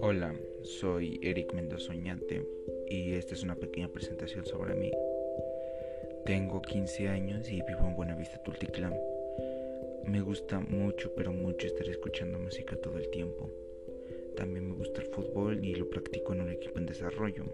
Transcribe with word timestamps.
Hola, 0.00 0.34
soy 0.62 1.18
Eric 1.22 1.54
Mendoza 1.54 1.94
y 1.94 3.12
esta 3.14 3.34
es 3.34 3.42
una 3.42 3.54
pequeña 3.54 3.88
presentación 3.88 4.44
sobre 4.44 4.74
mí. 4.74 4.90
Tengo 6.26 6.60
15 6.60 7.08
años 7.08 7.50
y 7.50 7.62
vivo 7.62 7.86
en 7.86 7.96
Buenavista, 7.96 8.42
Tultitlán. 8.42 8.94
Me 10.04 10.20
gusta 10.20 10.60
mucho, 10.60 11.14
pero 11.14 11.32
mucho 11.32 11.66
estar 11.66 11.88
escuchando 11.88 12.38
música 12.38 12.76
todo 12.76 12.98
el 12.98 13.08
tiempo. 13.08 13.50
También 14.36 14.68
me 14.68 14.74
gusta 14.74 15.00
el 15.00 15.08
fútbol 15.08 15.64
y 15.64 15.74
lo 15.74 15.88
practico 15.88 16.34
en 16.34 16.42
un 16.42 16.50
equipo 16.50 16.78
en 16.78 16.86
desarrollo. 16.86 17.44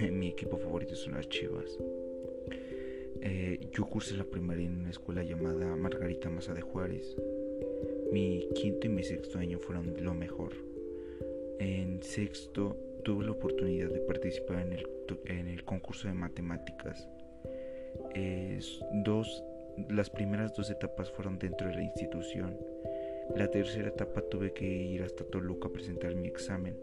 Mi 0.10 0.30
equipo 0.30 0.56
favorito 0.56 0.96
son 0.96 1.14
las 1.14 1.28
Chivas. 1.28 1.78
Eh, 3.26 3.58
yo 3.72 3.86
cursé 3.86 4.18
la 4.18 4.24
primaria 4.24 4.66
en 4.66 4.80
una 4.80 4.90
escuela 4.90 5.22
llamada 5.22 5.74
Margarita 5.76 6.28
Maza 6.28 6.52
de 6.52 6.60
Juárez. 6.60 7.16
Mi 8.12 8.50
quinto 8.54 8.86
y 8.86 8.90
mi 8.90 9.02
sexto 9.02 9.38
año 9.38 9.58
fueron 9.58 9.94
lo 10.04 10.12
mejor. 10.12 10.52
En 11.58 12.02
sexto 12.02 12.76
tuve 13.02 13.24
la 13.24 13.30
oportunidad 13.30 13.88
de 13.88 14.00
participar 14.00 14.58
en 14.58 15.48
el, 15.48 15.64
concurso 15.64 16.08
de 16.08 16.12
matemáticas. 16.12 17.08
dos, 18.92 19.42
las 19.88 20.10
primeras 20.10 20.54
dos 20.54 20.70
etapas 20.70 21.10
fueron 21.10 21.38
dentro 21.38 21.68
de 21.68 21.76
la 21.76 21.82
institución. 21.82 22.58
La 23.34 23.50
tercera 23.50 23.88
etapa 23.88 24.20
tuve 24.20 24.52
que 24.52 24.66
ir 24.66 25.02
hasta 25.02 25.24
Toluca 25.24 25.68
a 25.68 25.72
presentar 25.72 26.14
mi 26.14 26.28
examen, 26.28 26.76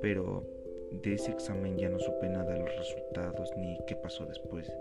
pero 0.00 0.48
de 0.92 1.12
ese 1.12 1.30
examen 1.30 1.76
ya 1.76 1.90
no 1.90 1.98
supe 1.98 2.26
nada 2.26 2.54
de 2.54 2.60
los 2.60 2.74
resultados 2.74 3.50
ni 3.58 3.78
qué 3.86 3.96
pasó 3.96 4.24
después. 4.24 4.72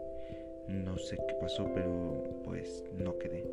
No 0.67 0.97
sé 0.97 1.17
qué 1.27 1.33
pasó, 1.39 1.69
pero 1.73 2.23
pues 2.43 2.83
no 2.97 3.17
quedé. 3.17 3.43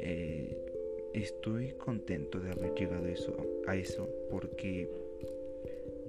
Eh, 0.00 0.66
estoy 1.12 1.72
contento 1.72 2.40
de 2.40 2.52
haber 2.52 2.74
llegado 2.74 3.06
eso, 3.06 3.36
a 3.66 3.76
eso 3.76 4.08
porque 4.30 4.88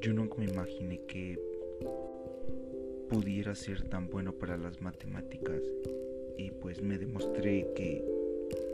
yo 0.02 0.14
nunca 0.14 0.36
me 0.38 0.46
imaginé 0.46 1.00
que 1.08 1.40
pudiera 3.10 3.56
ser 3.56 3.84
tan 3.90 4.10
bueno 4.10 4.34
para 4.34 4.58
las 4.58 4.82
matemáticas 4.82 5.62
y 6.38 6.52
pues 6.52 6.82
me 6.82 6.98
demostré 6.98 7.68
que 7.74 8.04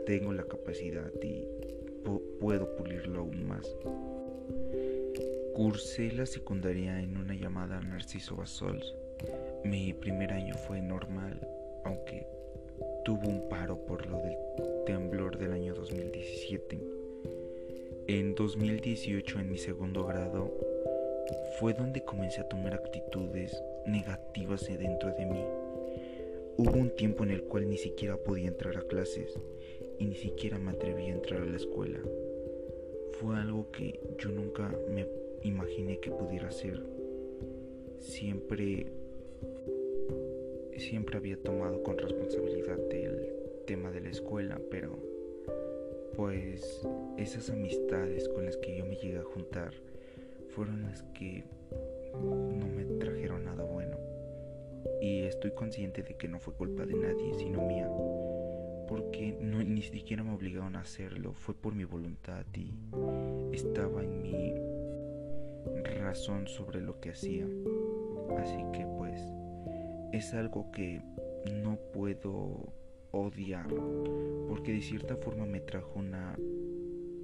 tengo 0.06 0.32
la 0.32 0.44
capacidad 0.44 1.10
y 1.22 1.46
puedo 2.40 2.76
pulirlo 2.76 3.20
aún 3.20 3.48
más. 3.48 3.76
Cursé 5.54 6.12
la 6.12 6.26
secundaria 6.26 7.00
en 7.00 7.16
una 7.16 7.34
llamada 7.34 7.80
Narciso 7.80 8.36
Basols 8.36 8.94
mi 9.64 9.92
primer 9.92 10.32
año 10.32 10.54
fue 10.54 10.80
normal, 10.80 11.46
aunque 11.84 12.26
tuvo 13.04 13.28
un 13.28 13.48
paro 13.48 13.78
por 13.86 14.06
lo 14.06 14.18
del 14.18 14.36
temblor 14.86 15.38
del 15.38 15.52
año 15.52 15.74
2017. 15.74 16.78
En 18.06 18.34
2018, 18.34 19.40
en 19.40 19.50
mi 19.50 19.58
segundo 19.58 20.04
grado, 20.04 20.52
fue 21.58 21.72
donde 21.72 22.04
comencé 22.04 22.40
a 22.40 22.48
tomar 22.48 22.74
actitudes 22.74 23.62
negativas 23.86 24.66
dentro 24.66 25.12
de 25.14 25.26
mí. 25.26 25.44
Hubo 26.56 26.78
un 26.78 26.90
tiempo 26.90 27.24
en 27.24 27.30
el 27.30 27.44
cual 27.44 27.68
ni 27.68 27.78
siquiera 27.78 28.16
podía 28.16 28.48
entrar 28.48 28.76
a 28.76 28.82
clases 28.82 29.38
y 29.98 30.04
ni 30.04 30.14
siquiera 30.14 30.58
me 30.58 30.72
atreví 30.72 31.06
a 31.06 31.14
entrar 31.14 31.42
a 31.42 31.46
la 31.46 31.56
escuela. 31.56 32.00
Fue 33.12 33.36
algo 33.36 33.70
que 33.70 34.00
yo 34.18 34.30
nunca 34.30 34.76
me 34.88 35.06
imaginé 35.42 35.98
que 36.00 36.10
pudiera 36.10 36.48
hacer. 36.48 36.82
Siempre 37.98 38.86
siempre 40.78 41.18
había 41.18 41.36
tomado 41.36 41.82
con 41.82 41.98
responsabilidad 41.98 42.78
el 42.92 43.28
tema 43.66 43.90
de 43.90 44.00
la 44.00 44.10
escuela, 44.10 44.60
pero 44.70 44.98
pues 46.16 46.86
esas 47.16 47.50
amistades 47.50 48.28
con 48.28 48.44
las 48.44 48.56
que 48.56 48.76
yo 48.76 48.84
me 48.84 48.96
llegué 48.96 49.18
a 49.18 49.24
juntar 49.24 49.72
fueron 50.48 50.82
las 50.82 51.02
que 51.14 51.44
no 52.12 52.66
me 52.66 52.84
trajeron 52.98 53.44
nada 53.44 53.64
bueno. 53.64 53.96
Y 55.00 55.22
estoy 55.22 55.52
consciente 55.52 56.02
de 56.02 56.16
que 56.16 56.28
no 56.28 56.38
fue 56.38 56.54
culpa 56.54 56.86
de 56.86 56.94
nadie, 56.94 57.34
sino 57.34 57.66
mía. 57.66 57.90
Porque 58.86 59.36
no, 59.40 59.62
ni 59.62 59.82
siquiera 59.82 60.22
me 60.22 60.34
obligaron 60.34 60.76
a 60.76 60.80
hacerlo, 60.80 61.32
fue 61.32 61.54
por 61.54 61.74
mi 61.74 61.84
voluntad 61.84 62.44
y 62.54 62.74
estaba 63.52 64.02
en 64.02 64.22
mi 64.22 64.54
razón 65.82 66.46
sobre 66.46 66.80
lo 66.80 67.00
que 67.00 67.10
hacía. 67.10 67.46
Así 68.38 68.62
que 68.72 68.86
pues 68.98 69.20
es 70.16 70.32
algo 70.34 70.70
que 70.70 71.02
no 71.52 71.76
puedo 71.92 72.72
odiar 73.10 73.66
porque 74.48 74.72
de 74.72 74.80
cierta 74.80 75.16
forma 75.16 75.46
me 75.46 75.60
trajo 75.60 75.98
una 75.98 76.36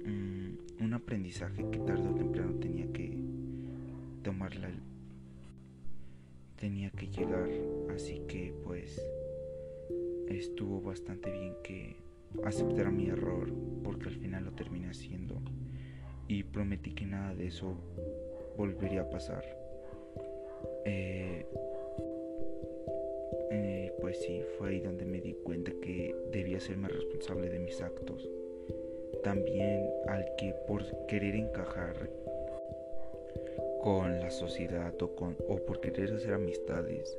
mm, 0.05 0.83
un 0.83 0.93
aprendizaje 0.93 1.65
que 1.69 1.79
tarde 1.79 2.09
o 2.09 2.15
temprano 2.15 2.53
tenía 2.59 2.91
que 2.91 3.17
tomarla 4.23 4.69
tenía 6.61 6.91
que 6.91 7.07
llegar. 7.07 7.49
Así 7.95 8.21
que 8.27 8.53
pues 8.63 9.01
estuvo 10.29 10.79
bastante 10.79 11.31
bien 11.31 11.55
que 11.63 11.95
aceptara 12.45 12.91
mi 12.91 13.07
error 13.07 13.51
porque 13.83 14.09
al 14.09 14.15
final 14.15 14.45
lo 14.45 14.51
terminé 14.51 14.89
haciendo 14.89 15.41
y 16.27 16.43
prometí 16.43 16.93
que 16.93 17.05
nada 17.05 17.33
de 17.33 17.47
eso 17.47 17.75
volvería 18.57 19.01
a 19.01 19.09
pasar. 19.09 19.43
Eh, 20.85 21.47
pues 24.11 24.23
sí, 24.25 24.43
fue 24.57 24.71
ahí 24.71 24.81
donde 24.81 25.05
me 25.05 25.21
di 25.21 25.31
cuenta 25.35 25.71
que 25.81 26.13
debía 26.33 26.59
serme 26.59 26.89
responsable 26.89 27.49
de 27.49 27.59
mis 27.59 27.79
actos. 27.79 28.29
También 29.23 29.89
al 30.09 30.25
que 30.37 30.53
por 30.67 30.83
querer 31.07 31.33
encajar 31.33 32.09
con 33.81 34.19
la 34.19 34.29
sociedad 34.29 34.93
o, 35.01 35.15
con, 35.15 35.37
o 35.47 35.55
por 35.65 35.79
querer 35.79 36.11
hacer 36.11 36.33
amistades, 36.33 37.17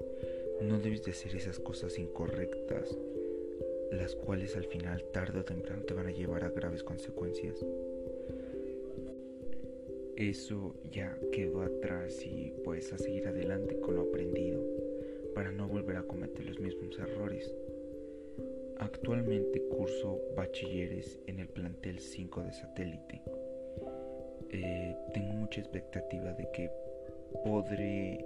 no 0.61 0.79
debes 0.81 1.03
de 1.03 1.13
hacer 1.13 1.35
esas 1.35 1.59
cosas 1.59 1.99
incorrectas, 1.99 2.95
las 3.91 4.15
cuales 4.15 4.55
al 4.55 4.65
final 4.65 5.03
tarde 5.15 5.41
o 5.41 5.45
temprano 5.47 5.85
te 5.85 5.95
van 5.95 6.09
a 6.09 6.13
llevar 6.13 6.45
a 6.45 6.51
graves 6.51 6.83
consecuencias. 6.83 7.65
Eso 10.17 10.75
ya 10.93 11.19
quedó 11.33 11.63
atrás 11.63 12.23
y 12.27 12.53
pues 12.63 12.93
a 12.93 12.99
seguir 12.99 13.29
adelante 13.29 13.81
con 13.81 13.97
lo 13.97 14.03
aprendido 14.03 14.92
para 15.35 15.51
no 15.51 15.69
volver 15.69 15.97
a 15.97 16.03
cometer 16.03 16.45
los 16.45 16.61
mismos 16.61 16.99
errores. 16.99 17.55
Actualmente 18.79 19.63
curso 19.69 20.21
bachilleres 20.37 21.19
en 21.27 21.41
el 21.41 21.49
plantel 21.49 22.01
5 22.01 22.43
de 22.43 22.53
satélite. 22.53 23.23
Eh, 24.51 24.97
tengo 25.15 25.33
mucha 25.35 25.61
expectativa 25.61 26.33
de 26.33 26.49
que 26.53 26.71
podré, 27.45 28.25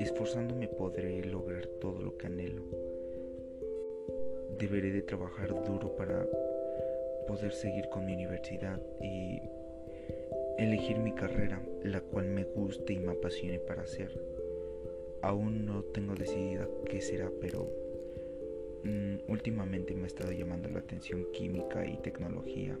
esforzándome 0.00 0.68
podré 0.68 1.24
lograr 1.24 1.66
todo 1.80 2.00
lo 2.00 2.16
que 2.16 2.26
anhelo. 2.26 2.64
Deberé 4.58 4.90
de 4.90 5.02
trabajar 5.02 5.48
duro 5.64 5.94
para 5.96 6.26
poder 7.26 7.52
seguir 7.52 7.88
con 7.88 8.06
mi 8.06 8.14
universidad 8.14 8.80
y 9.02 9.42
elegir 10.58 10.98
mi 10.98 11.12
carrera, 11.12 11.60
la 11.82 12.00
cual 12.00 12.26
me 12.26 12.44
guste 12.44 12.94
y 12.94 12.98
me 12.98 13.12
apasione 13.12 13.58
para 13.58 13.82
hacer. 13.82 14.10
Aún 15.26 15.66
no 15.66 15.82
tengo 15.82 16.14
decidida 16.14 16.68
qué 16.88 17.00
será, 17.00 17.28
pero 17.40 17.68
mm, 18.84 19.28
últimamente 19.28 19.92
me 19.96 20.04
ha 20.04 20.06
estado 20.06 20.30
llamando 20.30 20.68
la 20.68 20.78
atención 20.78 21.26
química 21.32 21.84
y 21.84 21.96
tecnología, 21.96 22.78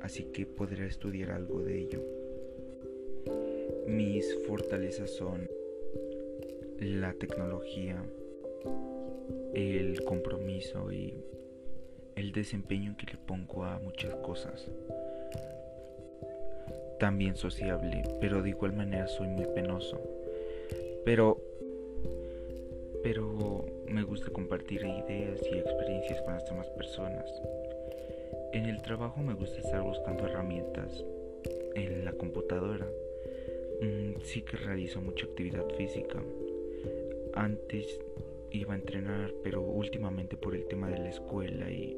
así 0.00 0.22
que 0.32 0.46
podré 0.46 0.86
estudiar 0.86 1.32
algo 1.32 1.60
de 1.60 1.78
ello. 1.78 2.02
Mis 3.86 4.34
fortalezas 4.46 5.10
son 5.10 5.50
la 6.78 7.12
tecnología, 7.12 8.02
el 9.52 10.02
compromiso 10.04 10.90
y 10.90 11.12
el 12.16 12.32
desempeño 12.32 12.96
que 12.96 13.04
le 13.04 13.18
pongo 13.18 13.64
a 13.64 13.78
muchas 13.80 14.14
cosas. 14.14 14.66
También 16.98 17.36
sociable, 17.36 18.02
pero 18.18 18.40
de 18.40 18.48
igual 18.48 18.72
manera 18.72 19.06
soy 19.08 19.28
muy 19.28 19.44
penoso. 19.54 20.00
Pero 21.04 21.40
pero 23.02 23.64
me 23.86 24.02
gusta 24.02 24.30
compartir 24.30 24.82
ideas 24.82 25.40
y 25.50 25.58
experiencias 25.58 26.20
con 26.22 26.34
las 26.34 26.44
demás 26.44 26.68
personas. 26.70 27.30
En 28.52 28.66
el 28.66 28.82
trabajo 28.82 29.22
me 29.22 29.34
gusta 29.34 29.58
estar 29.58 29.82
buscando 29.82 30.26
herramientas 30.26 31.04
en 31.74 32.04
la 32.04 32.12
computadora. 32.12 32.86
Mm, 33.80 34.20
sí 34.22 34.42
que 34.42 34.56
realizo 34.58 35.00
mucha 35.00 35.26
actividad 35.26 35.66
física. 35.76 36.22
Antes 37.32 38.00
iba 38.50 38.74
a 38.74 38.76
entrenar, 38.76 39.32
pero 39.42 39.62
últimamente 39.62 40.36
por 40.36 40.54
el 40.54 40.66
tema 40.66 40.90
de 40.90 40.98
la 40.98 41.08
escuela 41.08 41.70
y 41.70 41.96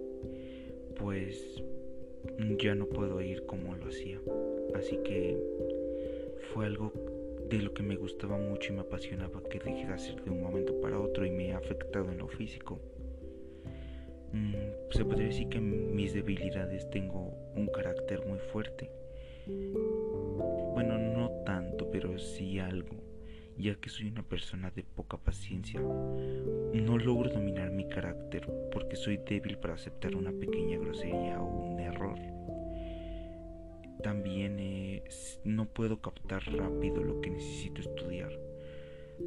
pues 0.96 1.62
ya 2.58 2.74
no 2.74 2.86
puedo 2.86 3.20
ir 3.20 3.44
como 3.46 3.74
lo 3.74 3.86
hacía. 3.86 4.20
Así 4.74 4.98
que 4.98 5.36
fue 6.52 6.66
algo 6.66 6.92
de 7.52 7.62
lo 7.62 7.74
que 7.74 7.82
me 7.82 7.96
gustaba 7.96 8.38
mucho 8.38 8.72
y 8.72 8.76
me 8.76 8.80
apasionaba 8.80 9.42
que 9.50 9.58
dejé 9.58 9.86
de 9.86 9.92
hacer 9.92 10.24
de 10.24 10.30
un 10.30 10.42
momento 10.42 10.80
para 10.80 10.98
otro 10.98 11.26
y 11.26 11.30
me 11.30 11.52
ha 11.52 11.58
afectado 11.58 12.10
en 12.10 12.16
lo 12.16 12.26
físico. 12.26 12.80
Mm, 14.32 14.54
se 14.90 15.04
podría 15.04 15.26
decir 15.26 15.50
que 15.50 15.60
mis 15.60 16.14
debilidades 16.14 16.88
tengo 16.88 17.34
un 17.54 17.66
carácter 17.66 18.24
muy 18.26 18.38
fuerte. 18.38 18.90
Bueno, 20.72 20.96
no 20.96 21.30
tanto, 21.44 21.90
pero 21.90 22.18
sí 22.18 22.58
algo, 22.58 22.96
ya 23.58 23.74
que 23.74 23.90
soy 23.90 24.08
una 24.08 24.22
persona 24.22 24.70
de 24.70 24.84
poca 24.84 25.18
paciencia. 25.18 25.78
No 25.80 26.96
logro 26.96 27.28
dominar 27.28 27.70
mi 27.70 27.86
carácter 27.86 28.48
porque 28.72 28.96
soy 28.96 29.18
débil 29.18 29.58
para 29.58 29.74
aceptar 29.74 30.16
una 30.16 30.32
pequeña 30.32 30.78
grosería 30.78 31.38
o 31.38 31.46
un 31.46 31.80
error. 31.80 32.18
También 34.02 34.58
eh, 34.58 35.04
no 35.44 35.66
puedo 35.66 36.00
captar 36.00 36.42
rápido 36.52 37.02
lo 37.02 37.20
que 37.20 37.30
necesito 37.30 37.80
estudiar. 37.80 38.32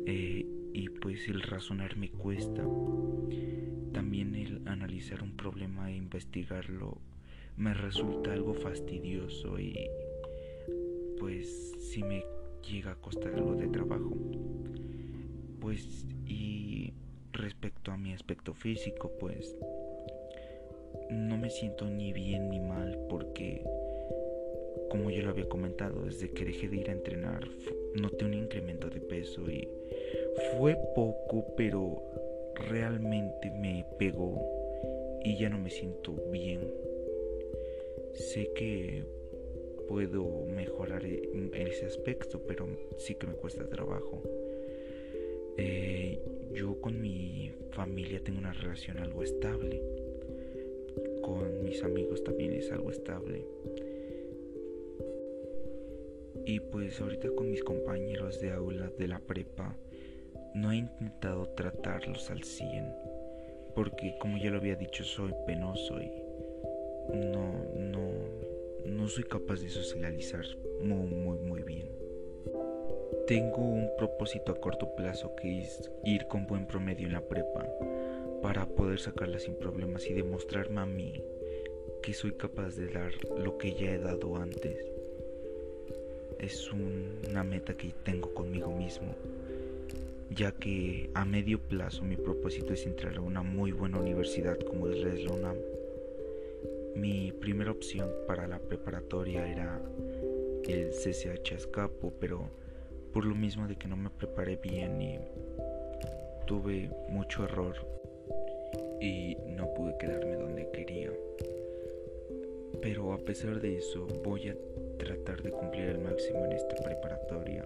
Eh, 0.05 0.45
y 0.73 0.89
pues 0.89 1.27
el 1.27 1.41
razonar 1.41 1.95
me 1.97 2.09
cuesta. 2.09 2.63
También 3.93 4.35
el 4.35 4.67
analizar 4.67 5.23
un 5.23 5.37
problema 5.37 5.89
e 5.89 5.95
investigarlo 5.95 6.97
me 7.57 7.73
resulta 7.73 8.33
algo 8.33 8.53
fastidioso 8.53 9.57
y 9.57 9.89
pues 11.19 11.71
si 11.79 12.03
me 12.03 12.25
llega 12.69 12.91
a 12.91 12.95
costar 12.95 13.33
algo 13.35 13.55
de 13.55 13.67
trabajo. 13.67 14.11
Pues 15.61 16.05
y 16.25 16.93
respecto 17.31 17.91
a 17.91 17.97
mi 17.97 18.13
aspecto 18.13 18.53
físico, 18.53 19.11
pues 19.19 19.55
no 21.09 21.37
me 21.37 21.49
siento 21.49 21.85
ni 21.89 22.13
bien 22.13 22.49
ni 22.49 22.59
mal 22.59 22.97
porque 23.09 23.63
como 24.95 25.11
yo 25.11 25.23
lo 25.23 25.31
había 25.31 25.49
comentado, 25.49 26.05
desde 26.05 26.29
que 26.29 26.45
dejé 26.45 26.69
de 26.69 26.77
ir 26.77 26.89
a 26.89 26.93
entrenar 26.93 27.45
noté 27.95 28.23
un 28.23 28.33
incremento 28.33 28.89
de 28.89 29.01
peso 29.01 29.41
y 29.49 29.67
fue 30.57 30.77
poco, 30.95 31.53
pero 31.57 32.01
realmente 32.69 33.51
me 33.51 33.85
pegó 33.99 34.41
y 35.23 35.37
ya 35.37 35.49
no 35.49 35.57
me 35.57 35.69
siento 35.69 36.13
bien. 36.31 36.61
Sé 38.13 38.49
que 38.55 39.03
puedo 39.89 40.45
mejorar 40.45 41.05
en 41.05 41.51
ese 41.53 41.85
aspecto, 41.85 42.41
pero 42.47 42.65
sí 42.97 43.15
que 43.15 43.27
me 43.27 43.33
cuesta 43.33 43.67
trabajo. 43.67 44.23
Eh, 45.57 46.19
yo 46.53 46.79
con 46.79 47.01
mi 47.01 47.51
familia 47.71 48.21
tengo 48.23 48.39
una 48.39 48.53
relación 48.53 48.97
algo 48.99 49.23
estable. 49.23 49.81
Con 51.21 51.63
mis 51.63 51.83
amigos 51.83 52.23
también 52.23 52.53
es 52.53 52.71
algo 52.71 52.91
estable. 52.91 53.45
Y 56.45 56.59
pues 56.59 57.01
ahorita 57.01 57.29
con 57.35 57.49
mis 57.49 57.63
compañeros 57.63 58.39
de 58.39 58.51
aula 58.51 58.91
de 58.97 59.07
la 59.07 59.19
prepa 59.19 59.75
no 60.53 60.71
he 60.71 60.77
intentado 60.77 61.49
tratarlos 61.49 62.29
al 62.31 62.43
100 62.43 63.15
porque 63.75 64.15
como 64.19 64.37
ya 64.37 64.49
lo 64.49 64.57
había 64.57 64.75
dicho 64.75 65.03
soy 65.03 65.33
penoso 65.45 66.01
y 66.01 66.09
no 67.13 67.51
no 67.75 68.09
no 68.85 69.07
soy 69.07 69.25
capaz 69.25 69.61
de 69.61 69.69
socializar 69.69 70.45
muy 70.81 71.07
muy 71.07 71.37
muy 71.39 71.63
bien. 71.63 71.89
Tengo 73.27 73.57
un 73.57 73.89
propósito 73.97 74.51
a 74.51 74.59
corto 74.59 74.95
plazo 74.95 75.35
que 75.35 75.59
es 75.59 75.91
ir 76.03 76.27
con 76.27 76.47
buen 76.47 76.67
promedio 76.67 77.07
en 77.07 77.13
la 77.13 77.27
prepa 77.27 77.67
para 78.41 78.65
poder 78.65 78.99
sacarla 78.99 79.39
sin 79.39 79.55
problemas 79.55 80.07
y 80.07 80.13
demostrarme 80.13 80.81
a 80.81 80.85
mí 80.85 81.23
que 82.01 82.13
soy 82.13 82.33
capaz 82.33 82.75
de 82.75 82.87
dar 82.87 83.11
lo 83.37 83.57
que 83.57 83.73
ya 83.73 83.93
he 83.93 83.97
dado 83.97 84.35
antes. 84.37 84.94
Es 86.45 86.71
una 86.71 87.43
meta 87.43 87.75
que 87.75 87.91
tengo 88.03 88.31
conmigo 88.35 88.69
mismo 88.69 89.15
ya 90.29 90.51
que 90.51 91.09
a 91.13 91.25
medio 91.25 91.59
plazo 91.59 92.03
mi 92.03 92.17
propósito 92.17 92.73
es 92.73 92.85
entrar 92.85 93.15
a 93.15 93.21
una 93.21 93.41
muy 93.41 93.71
buena 93.71 93.99
universidad 93.99 94.59
como 94.59 94.89
es 94.89 95.23
la 95.23 95.33
UNAM. 95.33 95.55
Mi 96.95 97.31
primera 97.31 97.71
opción 97.71 98.11
para 98.27 98.47
la 98.47 98.59
preparatoria 98.59 99.47
era 99.47 99.81
el 100.67 100.91
CCH 100.91 101.53
Escapo, 101.53 102.13
pero 102.19 102.49
por 103.11 103.25
lo 103.25 103.33
mismo 103.33 103.67
de 103.67 103.75
que 103.77 103.87
no 103.87 103.95
me 103.95 104.09
preparé 104.11 104.57
bien 104.57 105.01
y 105.01 105.19
tuve 106.45 106.91
mucho 107.09 107.45
error 107.45 107.75
y 109.01 109.35
no 109.47 109.73
pude 109.73 109.97
quedarme 109.97 110.35
donde 110.35 110.69
quería. 110.71 111.11
Pero 112.81 113.13
a 113.13 113.17
pesar 113.17 113.61
de 113.61 113.77
eso 113.77 114.05
voy 114.23 114.49
a 114.49 114.55
tratar 114.97 115.41
de 115.41 115.51
cumplir 115.51 115.89
el 115.89 115.99
máximo 115.99 116.45
en 116.45 116.53
esta 116.53 116.75
preparatoria 116.75 117.65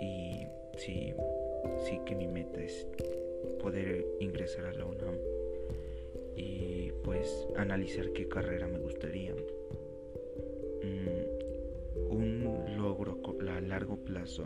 y 0.00 0.46
sí, 0.76 1.14
sí 1.84 2.00
que 2.06 2.14
mi 2.14 2.26
meta 2.26 2.62
es 2.62 2.86
poder 3.60 4.06
ingresar 4.20 4.66
a 4.66 4.72
la 4.72 4.86
UNAM 4.86 5.16
y 6.36 6.92
pues 7.04 7.46
analizar 7.56 8.10
qué 8.12 8.28
carrera 8.28 8.66
me 8.66 8.78
gustaría. 8.78 9.34
Mm, 10.82 12.12
un 12.12 12.76
logro 12.78 13.18
a 13.48 13.60
largo 13.60 13.96
plazo 13.96 14.44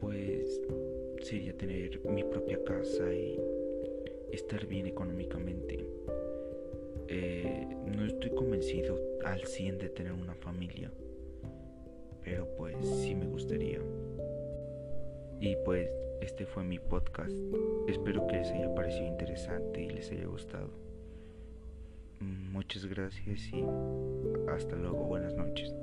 pues 0.00 0.60
sería 1.22 1.56
tener 1.56 2.00
mi 2.04 2.24
propia 2.24 2.62
casa 2.64 3.12
y 3.12 3.40
estar 4.32 4.66
bien 4.66 4.86
económicamente. 4.86 5.84
Eh, 7.08 7.66
no 7.86 8.04
estoy 8.04 8.30
convencido 8.30 8.98
al 9.24 9.44
100 9.44 9.78
de 9.78 9.88
tener 9.88 10.12
una 10.12 10.34
familia, 10.34 10.90
pero 12.22 12.48
pues 12.56 12.76
sí 13.02 13.14
me 13.14 13.26
gustaría. 13.26 13.80
Y 15.40 15.56
pues 15.64 15.88
este 16.20 16.46
fue 16.46 16.64
mi 16.64 16.78
podcast. 16.78 17.36
Espero 17.88 18.26
que 18.26 18.36
les 18.36 18.50
haya 18.50 18.74
parecido 18.74 19.06
interesante 19.06 19.82
y 19.82 19.90
les 19.90 20.10
haya 20.10 20.26
gustado. 20.26 20.70
Muchas 22.20 22.86
gracias 22.86 23.48
y 23.52 23.64
hasta 24.48 24.76
luego. 24.76 25.04
Buenas 25.04 25.34
noches. 25.34 25.74